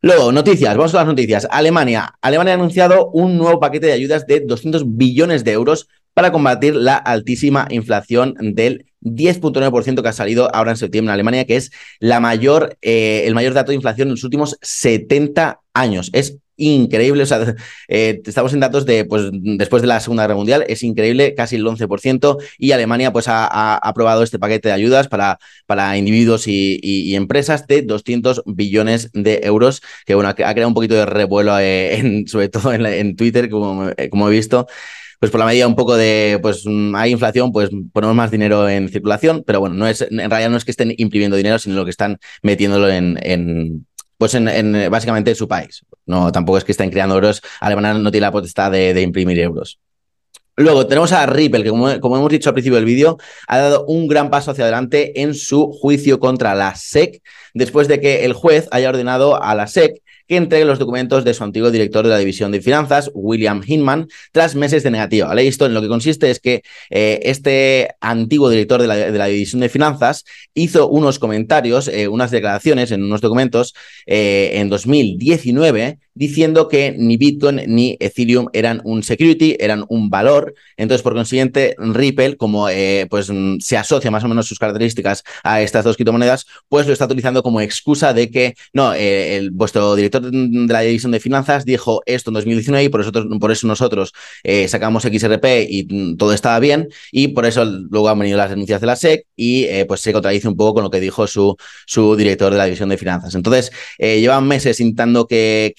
Luego, 0.00 0.32
noticias, 0.32 0.76
vamos 0.76 0.94
a 0.94 0.98
las 0.98 1.06
noticias. 1.06 1.46
Alemania. 1.50 2.14
Alemania 2.20 2.54
ha 2.54 2.56
anunciado 2.56 3.08
un 3.10 3.36
nuevo 3.36 3.60
paquete 3.60 3.86
de 3.86 3.92
ayudas 3.92 4.26
de 4.26 4.40
200 4.40 4.96
billones 4.96 5.44
de 5.44 5.52
euros 5.52 5.88
para 6.14 6.32
combatir 6.32 6.74
la 6.74 6.96
altísima 6.96 7.66
inflación 7.70 8.34
del 8.40 8.91
10.9% 9.02 10.02
que 10.02 10.08
ha 10.08 10.12
salido 10.12 10.54
ahora 10.54 10.72
en 10.72 10.76
septiembre 10.76 11.10
en 11.10 11.14
Alemania, 11.14 11.44
que 11.44 11.56
es 11.56 11.70
la 12.00 12.20
mayor, 12.20 12.76
eh, 12.82 13.24
el 13.26 13.34
mayor 13.34 13.54
dato 13.54 13.70
de 13.72 13.76
inflación 13.76 14.08
en 14.08 14.14
los 14.14 14.24
últimos 14.24 14.58
70 14.62 15.60
años. 15.74 16.10
Es 16.12 16.38
increíble. 16.56 17.22
O 17.22 17.26
sea, 17.26 17.54
eh, 17.88 18.20
estamos 18.24 18.52
en 18.54 18.60
datos 18.60 18.86
de, 18.86 19.04
pues, 19.04 19.30
después 19.32 19.82
de 19.82 19.88
la 19.88 20.00
Segunda 20.00 20.24
Guerra 20.24 20.36
Mundial, 20.36 20.64
es 20.68 20.82
increíble, 20.82 21.34
casi 21.34 21.56
el 21.56 21.64
11%, 21.64 22.38
y 22.58 22.72
Alemania, 22.72 23.12
pues, 23.12 23.28
ha, 23.28 23.76
aprobado 23.76 24.22
este 24.22 24.38
paquete 24.38 24.68
de 24.68 24.74
ayudas 24.74 25.08
para, 25.08 25.38
para 25.66 25.96
individuos 25.96 26.46
y, 26.46 27.14
empresas 27.14 27.66
de 27.66 27.82
200 27.82 28.42
billones 28.46 29.10
de 29.12 29.40
euros, 29.44 29.82
que, 30.06 30.14
bueno, 30.14 30.30
ha, 30.30 30.34
creado 30.34 30.68
un 30.68 30.74
poquito 30.74 30.94
de 30.94 31.06
revuelo, 31.06 31.58
eh, 31.58 31.96
en, 31.98 32.26
sobre 32.28 32.48
todo 32.48 32.72
en, 32.72 33.16
Twitter, 33.16 33.50
como, 33.50 33.88
eh, 33.96 34.08
como 34.08 34.28
he 34.28 34.32
visto 34.32 34.66
pues 35.22 35.30
por 35.30 35.38
la 35.38 35.46
medida 35.46 35.68
un 35.68 35.76
poco 35.76 35.96
de, 35.96 36.40
pues 36.42 36.64
hay 36.96 37.12
inflación, 37.12 37.52
pues 37.52 37.70
ponemos 37.92 38.16
más 38.16 38.32
dinero 38.32 38.68
en 38.68 38.88
circulación, 38.88 39.44
pero 39.46 39.60
bueno, 39.60 39.76
no 39.76 39.86
es, 39.86 40.02
en 40.02 40.28
realidad 40.28 40.50
no 40.50 40.56
es 40.56 40.64
que 40.64 40.72
estén 40.72 40.92
imprimiendo 40.96 41.36
dinero, 41.36 41.60
sino 41.60 41.76
lo 41.76 41.84
que 41.84 41.92
están 41.92 42.18
metiéndolo 42.42 42.90
en, 42.90 43.16
en 43.22 43.86
pues 44.18 44.34
en, 44.34 44.90
básicamente 44.90 45.30
en 45.30 45.36
su 45.36 45.46
país. 45.46 45.86
No, 46.06 46.32
tampoco 46.32 46.58
es 46.58 46.64
que 46.64 46.72
estén 46.72 46.90
creando 46.90 47.14
euros. 47.14 47.40
Alemania 47.60 47.94
no 47.94 48.10
tiene 48.10 48.26
la 48.26 48.32
potestad 48.32 48.72
de, 48.72 49.00
imprimir 49.00 49.38
euros. 49.38 49.78
Luego 50.56 50.88
tenemos 50.88 51.12
a 51.12 51.24
Ripple, 51.24 51.62
que 51.62 51.70
como, 51.70 52.00
como, 52.00 52.16
hemos 52.16 52.28
dicho 52.28 52.50
al 52.50 52.54
principio 52.54 52.78
del 52.78 52.84
vídeo, 52.84 53.16
ha 53.46 53.58
dado 53.58 53.84
un 53.86 54.08
gran 54.08 54.28
paso 54.28 54.50
hacia 54.50 54.64
adelante 54.64 55.22
en 55.22 55.34
su 55.34 55.70
juicio 55.70 56.18
contra 56.18 56.56
la 56.56 56.74
SEC, 56.74 57.22
después 57.54 57.86
de 57.86 58.00
que 58.00 58.24
el 58.24 58.32
juez 58.32 58.66
haya 58.72 58.88
ordenado 58.88 59.40
a 59.40 59.54
la 59.54 59.68
SEC 59.68 60.02
que 60.32 60.38
entregue 60.38 60.64
los 60.64 60.78
documentos 60.78 61.24
de 61.24 61.34
su 61.34 61.44
antiguo 61.44 61.70
director 61.70 62.06
de 62.06 62.10
la 62.10 62.16
División 62.16 62.52
de 62.52 62.62
Finanzas, 62.62 63.10
William 63.12 63.60
Hinman, 63.66 64.08
tras 64.32 64.54
meses 64.54 64.82
de 64.82 64.90
negativa. 64.90 65.28
¿vale? 65.28 65.46
Esto 65.46 65.66
en 65.66 65.74
lo 65.74 65.82
que 65.82 65.88
consiste 65.88 66.30
es 66.30 66.40
que 66.40 66.62
eh, 66.88 67.20
este 67.24 67.90
antiguo 68.00 68.48
director 68.48 68.80
de 68.80 68.86
la, 68.86 69.26
División 69.26 69.60
de 69.60 69.68
Finanzas 69.68 70.24
hizo 70.54 70.88
unos 70.88 71.18
comentarios, 71.18 71.86
eh, 71.86 72.08
unas 72.08 72.30
declaraciones 72.30 72.92
en 72.92 73.04
unos 73.04 73.20
documentos 73.20 73.74
eh, 74.06 74.52
en 74.54 74.70
2019 74.70 75.98
diciendo 76.14 76.68
que 76.68 76.94
ni 76.98 77.16
Bitcoin 77.16 77.62
ni 77.66 77.96
Ethereum 78.00 78.48
eran 78.52 78.80
un 78.84 79.02
security, 79.02 79.56
eran 79.58 79.84
un 79.88 80.10
valor. 80.10 80.54
Entonces, 80.76 81.02
por 81.02 81.14
consiguiente, 81.14 81.74
Ripple, 81.78 82.36
como 82.36 82.68
eh, 82.68 83.06
pues, 83.08 83.30
mm, 83.30 83.58
se 83.60 83.76
asocia 83.76 84.10
más 84.10 84.24
o 84.24 84.28
menos 84.28 84.46
sus 84.46 84.58
características 84.58 85.22
a 85.42 85.62
estas 85.62 85.84
dos 85.84 85.96
criptomonedas, 85.96 86.46
pues 86.68 86.86
lo 86.86 86.92
está 86.92 87.06
utilizando 87.06 87.42
como 87.42 87.60
excusa 87.60 88.12
de 88.12 88.30
que, 88.30 88.54
no, 88.72 88.92
eh, 88.94 89.48
vuestro 89.52 89.94
director 89.94 90.22
de 90.22 90.72
la 90.72 90.80
división 90.80 91.12
de 91.12 91.20
finanzas 91.20 91.64
dijo 91.64 92.02
esto 92.06 92.30
en 92.30 92.34
2019 92.34 92.84
y 92.84 92.88
por 92.88 93.00
eso, 93.00 93.12
por 93.12 93.52
eso 93.52 93.66
nosotros 93.66 94.12
eh, 94.42 94.68
sacamos 94.68 95.04
XRP 95.04 95.44
y 95.68 95.86
mm, 95.88 96.16
todo 96.16 96.32
estaba 96.32 96.58
bien 96.58 96.88
y 97.10 97.28
por 97.28 97.46
eso 97.46 97.64
luego 97.64 98.08
han 98.08 98.18
venido 98.18 98.36
las 98.38 98.50
denuncias 98.50 98.80
de 98.80 98.86
la 98.86 98.96
SEC 98.96 99.26
y 99.36 99.66
pues 99.84 100.00
se 100.00 100.12
contradice 100.12 100.48
un 100.48 100.56
poco 100.56 100.74
con 100.74 100.84
lo 100.84 100.90
que 100.90 101.00
dijo 101.00 101.26
su, 101.26 101.56
su 101.86 102.16
director 102.16 102.52
de 102.52 102.58
la 102.58 102.64
división 102.64 102.88
de 102.88 102.98
finanzas. 102.98 103.34
Entonces, 103.34 103.72
llevan 103.98 104.46
meses 104.46 104.80
intentando 104.80 105.26
que, 105.26 105.72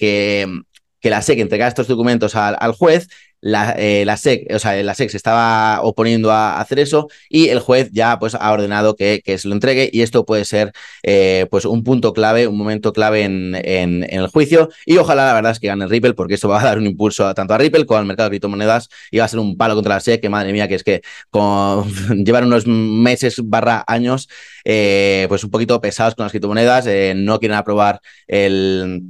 la 1.10 1.22
SEC 1.22 1.38
entregara 1.40 1.68
estos 1.68 1.88
documentos 1.88 2.34
al, 2.34 2.72
juez, 2.72 3.08
la, 3.40 3.74
eh, 3.76 4.04
la, 4.06 4.16
SEC, 4.16 4.46
o 4.54 4.58
sea, 4.58 4.82
la 4.82 4.94
SEC 4.94 5.10
se 5.10 5.16
estaba 5.16 5.82
oponiendo 5.82 6.30
a 6.30 6.60
hacer 6.60 6.78
eso 6.78 7.08
y 7.28 7.48
el 7.48 7.60
juez 7.60 7.90
ya 7.92 8.18
pues 8.18 8.34
ha 8.34 8.52
ordenado 8.52 8.96
que, 8.96 9.22
se 9.24 9.48
lo 9.48 9.54
entregue 9.54 9.90
y 9.92 10.02
esto 10.02 10.24
puede 10.24 10.44
ser 10.44 10.72
eh, 11.02 11.46
pues 11.50 11.66
un 11.66 11.84
punto 11.84 12.12
clave, 12.12 12.46
un 12.46 12.56
momento 12.56 12.92
clave 12.92 13.24
en, 13.24 13.54
el 13.54 14.26
juicio 14.28 14.70
y 14.86 14.96
ojalá 14.96 15.26
la 15.26 15.34
verdad 15.34 15.52
es 15.52 15.60
que 15.60 15.66
gane 15.66 15.86
Ripple 15.86 16.14
porque 16.14 16.34
esto 16.34 16.48
va 16.48 16.60
a 16.60 16.64
dar 16.64 16.78
un 16.78 16.86
impulso 16.86 17.32
tanto 17.34 17.54
a 17.54 17.58
Ripple 17.58 17.86
como 17.86 17.98
al 17.98 18.06
mercado 18.06 18.28
de 18.28 18.32
criptomonedas 18.32 18.88
y 19.10 19.18
va 19.18 19.24
a 19.24 19.28
ser 19.28 19.40
un 19.40 19.56
palo 19.56 19.74
contra 19.74 19.94
la 19.94 20.00
SEC 20.00 20.20
que 20.20 20.28
madre 20.28 20.52
mía 20.52 20.68
que 20.68 20.76
es 20.76 20.84
que 20.84 21.02
con, 21.30 21.92
llevar 22.24 22.44
unos 22.44 22.66
meses 22.66 23.40
barra 23.44 23.84
años 23.86 24.28
eh, 24.64 25.26
pues 25.28 25.44
un 25.44 25.50
poquito 25.50 25.80
pesados 25.80 26.14
con 26.14 26.24
las 26.24 26.32
criptomonedas, 26.32 26.86
no 27.16 27.38
quieren 27.38 27.58
aprobar 27.58 28.00
el 28.26 29.02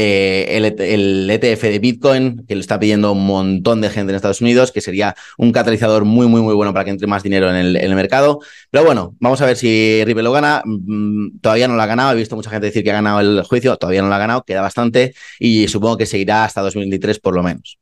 eh, 0.00 0.56
el, 0.56 1.28
ETF 1.28 1.64
e 1.64 1.70
de 1.72 1.78
Bitcoin, 1.80 2.44
que 2.46 2.54
lo 2.54 2.60
está 2.60 2.78
pidiendo 2.78 3.10
un 3.10 3.26
montón 3.26 3.80
de 3.80 3.90
gente 3.90 4.12
en 4.12 4.16
Estados 4.16 4.40
Unidos, 4.40 4.70
que 4.70 4.80
sería 4.80 5.16
un 5.36 5.50
catalizador 5.50 6.04
muy, 6.04 6.28
muy, 6.28 6.40
muy 6.40 6.54
bueno 6.54 6.72
para 6.72 6.84
que 6.84 6.92
entre 6.92 7.08
más 7.08 7.24
dinero 7.24 7.50
en 7.50 7.56
el, 7.76 7.94
mercado. 7.96 8.38
Pero 8.70 8.84
bueno, 8.84 9.16
vamos 9.18 9.40
a 9.40 9.46
ver 9.46 9.56
si 9.56 10.04
Ripple 10.04 10.22
lo 10.22 10.30
gana. 10.30 10.62
Mm, 10.64 11.40
todavía 11.40 11.66
no 11.66 11.74
lo 11.74 11.82
ha 11.82 11.86
ganado. 11.86 12.12
He 12.12 12.16
visto 12.16 12.36
mucha 12.36 12.48
gente 12.48 12.66
decir 12.66 12.84
que 12.84 12.90
ha 12.90 12.94
ganado 12.94 13.18
el 13.18 13.42
juicio. 13.42 13.76
Todavía 13.76 14.02
no 14.02 14.08
lo 14.08 14.14
ha 14.14 14.18
ganado. 14.18 14.44
Queda 14.44 14.60
bastante. 14.60 15.14
Y 15.40 15.66
supongo 15.66 15.96
que 15.96 16.06
seguirá 16.06 16.44
hasta 16.44 16.60
2023 16.60 17.18
por 17.18 17.34
lo 17.34 17.42
menos. 17.42 17.78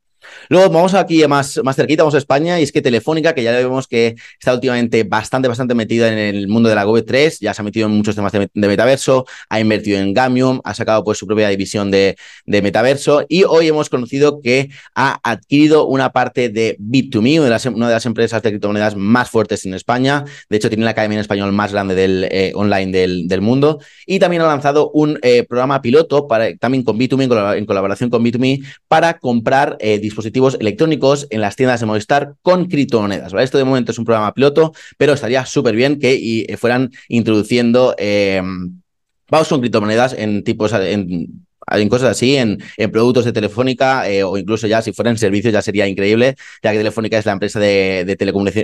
Luego 0.48 0.70
vamos 0.70 0.94
aquí 0.94 1.26
más, 1.26 1.60
más 1.64 1.76
cerquita, 1.76 2.02
vamos 2.02 2.14
a 2.14 2.18
España, 2.18 2.60
y 2.60 2.62
es 2.62 2.72
que 2.72 2.82
Telefónica, 2.82 3.34
que 3.34 3.42
ya 3.42 3.52
vemos 3.52 3.86
que 3.86 4.16
está 4.38 4.54
últimamente 4.54 5.04
bastante, 5.04 5.48
bastante 5.48 5.74
metida 5.74 6.12
en 6.12 6.18
el 6.18 6.48
mundo 6.48 6.68
de 6.68 6.74
la 6.74 6.86
Web3, 6.86 7.38
ya 7.40 7.54
se 7.54 7.62
ha 7.62 7.64
metido 7.64 7.86
en 7.86 7.92
muchos 7.92 8.14
temas 8.14 8.32
de, 8.32 8.48
metaverso, 8.54 9.26
ha 9.48 9.60
invertido 9.60 9.98
en 9.98 10.12
Gamium, 10.14 10.60
ha 10.64 10.74
sacado 10.74 11.02
pues 11.04 11.18
su 11.18 11.26
propia 11.26 11.48
división 11.48 11.90
de, 11.90 12.16
de, 12.44 12.62
metaverso, 12.62 13.24
y 13.28 13.44
hoy 13.44 13.68
hemos 13.68 13.88
conocido 13.88 14.40
que 14.40 14.70
ha 14.94 15.18
adquirido 15.22 15.86
una 15.86 16.10
parte 16.10 16.48
de 16.48 16.76
Bit2Me, 16.78 17.38
una 17.38 17.44
de 17.44 17.50
las, 17.50 17.66
una 17.66 17.88
de 17.88 17.94
las 17.94 18.06
empresas 18.06 18.42
de 18.42 18.50
criptomonedas 18.50 18.96
más 18.96 19.30
fuertes 19.30 19.66
en 19.66 19.74
España, 19.74 20.24
de 20.48 20.56
hecho 20.56 20.68
tiene 20.68 20.84
la 20.84 20.90
academia 20.90 21.16
en 21.16 21.20
español 21.20 21.52
más 21.52 21.72
grande 21.72 21.94
del, 21.94 22.28
eh, 22.30 22.52
online 22.54 22.92
del, 22.92 23.28
del, 23.28 23.40
mundo, 23.40 23.78
y 24.06 24.18
también 24.18 24.42
ha 24.42 24.46
lanzado 24.46 24.90
un 24.90 25.18
eh, 25.22 25.44
programa 25.44 25.82
piloto 25.82 26.26
para, 26.26 26.54
también 26.56 26.84
con 26.84 26.98
Bit2Me, 26.98 27.56
en 27.56 27.66
colaboración 27.66 28.10
con 28.10 28.24
Bit2Me, 28.24 28.64
para 28.88 29.18
comprar 29.18 29.76
eh, 29.80 29.98
dispositivos 29.98 30.15
electrónicos 30.60 31.26
en 31.30 31.40
las 31.40 31.56
tiendas 31.56 31.80
de 31.80 31.86
Movistar 31.86 32.34
con 32.42 32.66
criptomonedas. 32.66 33.32
Esto 33.34 33.58
de 33.58 33.64
momento 33.64 33.92
es 33.92 33.98
un 33.98 34.04
programa 34.04 34.32
piloto, 34.34 34.72
pero 34.96 35.12
estaría 35.12 35.44
súper 35.46 35.74
bien 35.74 35.98
que 35.98 36.46
eh, 36.48 36.56
fueran 36.56 36.90
introduciendo 37.08 37.94
eh, 37.98 38.42
con 39.28 39.60
criptomonedas 39.60 40.14
en 40.14 40.44
tipos 40.44 40.72
en, 40.72 41.88
cosas 41.88 42.10
así, 42.10 42.36
en, 42.36 42.60
productos 42.92 43.24
de 43.24 43.32
Telefónica 43.32 44.08
eh, 44.08 44.22
o 44.22 44.38
incluso 44.38 44.66
ya 44.68 44.82
si 44.82 44.92
fueran 44.92 45.18
servicios 45.18 45.52
ya 45.52 45.62
sería 45.62 45.88
increíble, 45.88 46.36
ya 46.62 46.70
que 46.70 46.78
Telefónica 46.78 47.18
es 47.18 47.26
la 47.26 47.32
empresa 47.32 47.58
de, 47.58 48.04
de, 48.06 48.16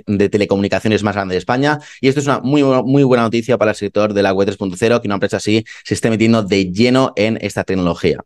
de, 0.07 0.29
telecomunicaciones 0.29 1.03
más 1.03 1.15
grande 1.15 1.35
de 1.35 1.39
España 1.39 1.81
y 2.01 2.09
esto 2.09 2.21
es 2.21 2.27
una 2.27 2.39
muy, 2.41 2.63
muy 2.63 3.03
buena 3.03 3.25
noticia 3.25 3.59
para 3.59 3.73
el 3.73 3.77
sector 3.77 4.15
de 4.15 4.23
la 4.23 4.33
web 4.33 4.49
3.0, 4.49 5.01
que 5.01 5.09
una 5.09 5.15
empresa 5.15 5.39
así 5.39 5.65
se 5.85 5.95
esté 5.95 6.11
metiendo 6.11 6.43
de 6.43 6.71
lleno 6.71 7.13
en 7.17 7.39
esta 7.41 7.65
tecnología. 7.65 8.19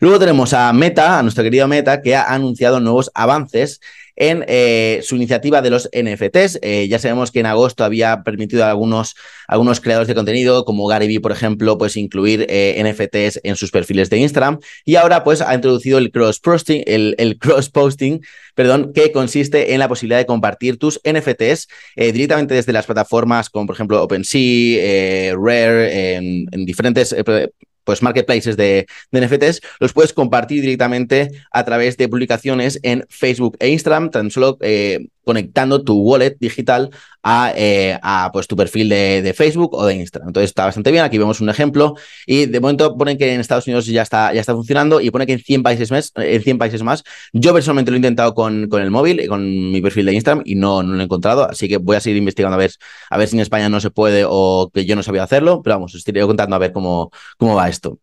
Luego 0.00 0.18
tenemos 0.18 0.52
a 0.52 0.72
Meta, 0.72 1.18
a 1.18 1.22
nuestro 1.22 1.44
querido 1.44 1.68
Meta, 1.68 2.02
que 2.02 2.16
ha 2.16 2.32
anunciado 2.32 2.80
nuevos 2.80 3.10
avances 3.14 3.80
en 4.16 4.44
eh, 4.46 5.00
su 5.02 5.16
iniciativa 5.16 5.62
de 5.62 5.70
los 5.70 5.88
NFTs. 5.92 6.58
Eh, 6.62 6.86
ya 6.88 6.98
sabemos 6.98 7.30
que 7.30 7.40
en 7.40 7.46
agosto 7.46 7.84
había 7.84 8.22
permitido 8.22 8.64
a 8.64 8.70
algunos, 8.70 9.14
algunos 9.48 9.80
creadores 9.80 10.08
de 10.08 10.14
contenido, 10.14 10.64
como 10.64 10.86
Gary 10.86 11.06
Vee, 11.06 11.20
por 11.20 11.32
ejemplo, 11.32 11.78
pues 11.78 11.96
incluir 11.96 12.46
eh, 12.48 12.82
NFTs 12.82 13.40
en 13.42 13.56
sus 13.56 13.70
perfiles 13.70 14.10
de 14.10 14.18
Instagram. 14.18 14.58
Y 14.84 14.96
ahora, 14.96 15.24
pues, 15.24 15.40
ha 15.40 15.54
introducido 15.54 15.98
el 15.98 16.10
cross-posting, 16.10 16.84
el, 16.86 17.38
cross-posting, 17.38 18.20
perdón, 18.54 18.92
que 18.92 19.12
consiste 19.12 19.72
en 19.72 19.78
la 19.78 19.88
posibilidad 19.88 20.18
de 20.18 20.26
compartir 20.26 20.78
tus 20.78 21.00
NFTs 21.04 21.68
directamente 21.96 22.54
desde 22.54 22.72
las 22.72 22.86
plataformas 22.86 23.48
como, 23.50 23.66
por 23.66 23.74
ejemplo, 23.74 24.02
OpenSea, 24.02 25.34
Rare, 25.36 26.16
en, 26.16 26.46
en 26.50 26.64
diferentes 26.66 27.14
pues 27.84 28.02
marketplaces 28.02 28.56
de, 28.56 28.86
NFTs, 29.12 29.60
los 29.80 29.92
puedes 29.92 30.12
compartir 30.12 30.62
directamente 30.62 31.30
a 31.50 31.64
través 31.64 31.96
de 31.96 32.08
publicaciones 32.08 32.78
en 32.82 33.04
Facebook 33.08 33.56
e 33.60 33.68
Instagram, 33.68 34.10
tan 34.10 34.30
solo 34.30 34.58
eh, 34.60 35.06
conectando 35.24 35.82
tu 35.82 35.98
wallet 36.00 36.36
digital 36.38 36.90
a, 37.22 37.52
eh, 37.56 37.98
a 38.02 38.30
pues, 38.32 38.46
tu 38.46 38.56
perfil 38.56 38.88
de, 38.88 39.34
Facebook 39.36 39.74
o 39.74 39.86
de 39.86 39.94
Instagram. 39.94 40.28
Entonces 40.28 40.50
está 40.50 40.64
bastante 40.64 40.90
bien. 40.90 41.04
Aquí 41.04 41.18
vemos 41.18 41.40
un 41.40 41.48
ejemplo 41.48 41.94
y 42.26 42.46
de 42.46 42.60
momento 42.60 42.96
ponen 42.96 43.16
que 43.18 43.32
en 43.32 43.40
Estados 43.40 43.66
Unidos 43.66 43.86
ya 43.86 44.02
está, 44.02 44.32
ya 44.34 44.40
está 44.40 44.54
funcionando 44.54 45.00
y 45.00 45.10
pone 45.10 45.26
que 45.26 45.34
en 45.34 45.38
100 45.40 45.62
países 45.62 45.90
más. 45.90 46.12
En 46.16 46.42
100 46.42 46.58
países 46.58 46.82
más. 46.82 47.04
Yo 47.32 47.52
personalmente 47.52 47.90
lo 47.90 47.96
he 47.96 47.98
intentado 47.98 48.34
con, 48.34 48.68
con 48.68 48.82
el 48.82 48.90
móvil, 48.90 49.20
y 49.20 49.26
con 49.26 49.70
mi 49.70 49.80
perfil 49.80 50.06
de 50.06 50.14
Instagram 50.14 50.42
y 50.46 50.54
no, 50.54 50.82
no 50.82 50.94
lo 50.94 51.00
he 51.00 51.04
encontrado. 51.04 51.48
Así 51.48 51.68
que 51.68 51.78
voy 51.78 51.96
a 51.96 52.00
seguir 52.00 52.18
investigando 52.18 52.54
a 52.54 52.58
ver, 52.58 52.72
a 53.10 53.18
ver 53.18 53.28
si 53.28 53.36
en 53.36 53.40
España 53.42 53.68
no 53.68 53.80
se 53.80 53.90
puede 53.90 54.24
o 54.28 54.70
que 54.72 54.84
yo 54.84 54.96
no 54.96 55.02
sabía 55.02 55.22
hacerlo. 55.22 55.62
Pero 55.62 55.76
vamos, 55.76 55.94
os 55.94 55.98
estaré 55.98 56.22
contando 56.22 56.56
a 56.56 56.58
ver 56.58 56.72
cómo, 56.72 57.10
cómo 57.38 57.54
va 57.54 57.68
esto. 57.68 57.98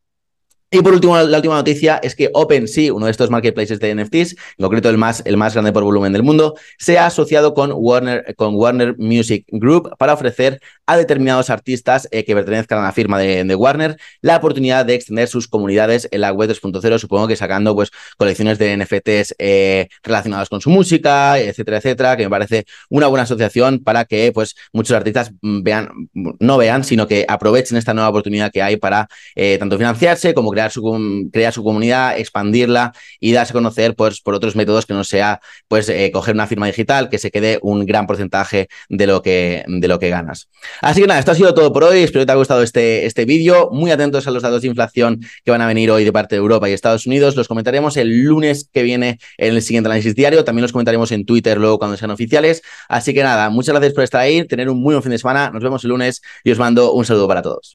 Y 0.71 0.81
por 0.83 0.93
último, 0.93 1.17
la 1.17 1.37
última 1.37 1.55
noticia 1.55 1.99
es 2.03 2.15
que 2.15 2.29
OpenSea, 2.31 2.93
uno 2.93 3.07
de 3.07 3.11
estos 3.11 3.31
marketplaces 3.31 3.79
de 3.79 3.95
NFTs, 3.95 4.33
en 4.33 4.63
concreto 4.63 4.87
el 4.89 4.99
más, 4.99 5.23
el 5.25 5.35
más 5.35 5.53
grande 5.53 5.73
por 5.73 5.83
volumen 5.83 6.13
del 6.13 6.21
mundo, 6.21 6.53
se 6.77 6.99
ha 6.99 7.07
asociado 7.07 7.55
con 7.55 7.71
Warner, 7.73 8.35
con 8.35 8.53
Warner 8.53 8.95
Music 8.99 9.45
Group 9.47 9.97
para 9.97 10.13
ofrecer 10.13 10.61
a 10.85 10.95
determinados 10.95 11.49
artistas 11.49 12.07
eh, 12.11 12.23
que 12.23 12.35
pertenezcan 12.35 12.77
a 12.77 12.83
la 12.83 12.91
firma 12.91 13.17
de, 13.17 13.55
Warner 13.55 13.97
la 14.21 14.37
oportunidad 14.37 14.85
de 14.85 14.93
extender 14.93 15.27
sus 15.27 15.47
comunidades 15.47 16.07
en 16.11 16.21
la 16.21 16.31
web 16.33 16.51
2.0, 16.51 16.99
supongo 16.99 17.27
que 17.27 17.35
sacando 17.35 17.73
pues 17.73 17.89
colecciones 18.17 18.59
de 18.59 18.77
NFTs 18.77 19.35
eh, 19.39 19.87
relacionadas 20.03 20.49
con 20.49 20.61
su 20.61 20.69
música, 20.69 21.39
etcétera, 21.39 21.77
etcétera, 21.77 22.15
que 22.15 22.23
me 22.25 22.29
parece 22.29 22.65
una 22.89 23.07
buena 23.07 23.23
asociación 23.23 23.79
para 23.83 24.05
que 24.05 24.31
pues 24.31 24.55
muchos 24.71 24.95
artistas 24.95 25.31
vean, 25.41 25.89
no 26.13 26.57
vean, 26.57 26.83
sino 26.83 27.07
que 27.07 27.25
aprovechen 27.27 27.75
esta 27.75 27.95
nueva 27.95 28.09
oportunidad 28.09 28.51
que 28.51 28.61
hay 28.61 28.77
para 28.77 29.07
eh, 29.35 29.57
tanto 29.57 29.75
financiarse 29.75 30.35
como 30.35 30.51
crear 30.59 30.71
su, 30.71 31.29
crear 31.31 31.53
su 31.53 31.63
comunidad, 31.63 32.19
expandirla 32.19 32.93
y 33.19 33.31
darse 33.31 33.51
a 33.51 33.53
conocer 33.53 33.95
pues, 33.95 34.19
por 34.19 34.33
otros 34.33 34.55
métodos 34.55 34.85
que 34.85 34.93
no 34.93 35.03
sea 35.03 35.39
pues, 35.67 35.87
eh, 35.87 36.11
coger 36.11 36.35
una 36.35 36.47
firma 36.47 36.67
digital, 36.67 37.09
que 37.09 37.17
se 37.17 37.31
quede 37.31 37.59
un 37.61 37.85
gran 37.85 38.07
porcentaje 38.07 38.67
de 38.89 39.07
lo 39.07 39.21
que, 39.21 39.63
de 39.67 39.87
lo 39.87 39.99
que 39.99 40.09
ganas. 40.09 40.49
Así 40.81 41.01
que 41.01 41.07
nada, 41.07 41.19
esto 41.19 41.31
ha 41.31 41.35
sido 41.35 41.53
todo 41.53 41.71
por 41.71 41.85
hoy. 41.85 41.99
Espero 41.99 42.21
que 42.21 42.25
te 42.25 42.31
haya 42.33 42.39
gustado 42.39 42.61
este, 42.63 43.05
este 43.05 43.25
vídeo. 43.25 43.69
Muy 43.71 43.91
atentos 43.91 44.27
a 44.27 44.31
los 44.31 44.43
datos 44.43 44.61
de 44.61 44.67
inflación 44.67 45.21
que 45.45 45.51
van 45.51 45.61
a 45.61 45.67
venir 45.67 45.91
hoy 45.91 46.03
de 46.03 46.11
parte 46.11 46.35
de 46.35 46.39
Europa 46.39 46.69
y 46.69 46.73
Estados 46.73 47.05
Unidos. 47.05 47.35
Los 47.35 47.47
comentaremos 47.47 47.95
el 47.95 48.23
lunes 48.23 48.69
que 48.71 48.83
viene 48.83 49.19
en 49.37 49.55
el 49.55 49.61
siguiente 49.61 49.87
análisis 49.87 50.15
diario. 50.15 50.43
También 50.43 50.63
los 50.63 50.73
comentaremos 50.73 51.11
en 51.11 51.25
Twitter 51.25 51.57
luego 51.57 51.79
cuando 51.79 51.95
sean 51.95 52.11
oficiales. 52.11 52.61
Así 52.89 53.13
que 53.13 53.23
nada, 53.23 53.49
muchas 53.49 53.73
gracias 53.73 53.93
por 53.93 54.03
estar 54.03 54.21
ahí, 54.21 54.45
tener 54.45 54.69
un 54.69 54.81
muy 54.81 54.93
buen 54.93 55.03
fin 55.03 55.11
de 55.11 55.19
semana. 55.19 55.51
Nos 55.51 55.63
vemos 55.63 55.83
el 55.85 55.91
lunes 55.91 56.21
y 56.43 56.51
os 56.51 56.59
mando 56.59 56.91
un 56.91 57.05
saludo 57.05 57.27
para 57.27 57.41
todos. 57.41 57.67